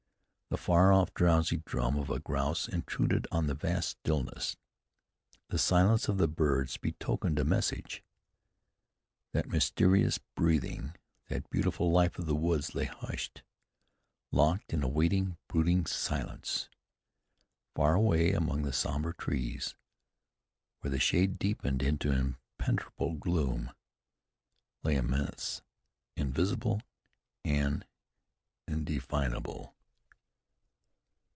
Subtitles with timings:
[0.51, 4.57] The far off drowsy drum of a grouse intruded on the vast stillness.
[5.47, 8.03] The silence of the birds betokened a message.
[9.31, 10.93] That mysterious breathing,
[11.29, 13.43] that beautiful life of the woods lay hushed,
[14.29, 16.67] locked in a waiting, brooding silence.
[17.73, 19.73] Far away among the somber trees,
[20.81, 23.71] where the shade deepened into impenetrable gloom,
[24.83, 25.61] lay a menace,
[26.17, 26.81] invisible
[27.45, 27.85] and
[28.67, 29.73] indefinable.